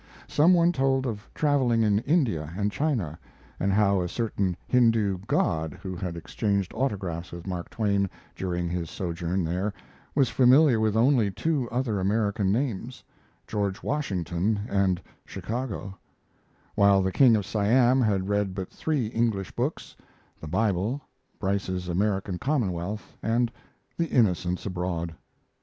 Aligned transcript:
Some 0.27 0.55
one 0.55 0.71
told 0.71 1.05
of 1.05 1.29
traveling 1.35 1.83
in 1.83 1.99
India 1.99 2.51
and 2.57 2.71
China, 2.71 3.19
and 3.59 3.71
how 3.71 4.01
a 4.01 4.09
certain 4.09 4.57
Hindu 4.67 5.19
"god" 5.27 5.75
who 5.83 5.95
had 5.95 6.17
exchanged 6.17 6.73
autographs 6.73 7.31
with 7.31 7.45
Mark 7.45 7.69
Twain 7.69 8.09
during 8.35 8.67
his 8.67 8.89
sojourn 8.89 9.43
there 9.43 9.73
was 10.15 10.27
familiar 10.27 10.79
with 10.79 10.97
only 10.97 11.29
two 11.29 11.69
other 11.69 11.99
American 11.99 12.51
names 12.51 13.03
George 13.45 13.83
Washington 13.83 14.61
and 14.67 14.99
Chicago; 15.23 15.95
while 16.73 17.03
the 17.03 17.11
King 17.11 17.35
of 17.35 17.45
Siam 17.45 18.01
had 18.01 18.27
read 18.27 18.55
but 18.55 18.71
three 18.71 19.05
English 19.05 19.51
books 19.51 19.95
the 20.39 20.47
Bible, 20.47 20.99
Bryce's 21.37 21.87
American 21.87 22.39
Commonwealth, 22.39 23.15
and 23.21 23.51
The 23.99 24.07
Innocents 24.07 24.65
Abroad. 24.65 25.13